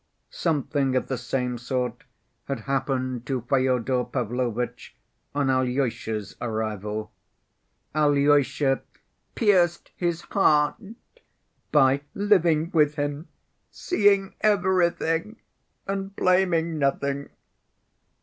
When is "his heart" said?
9.95-10.81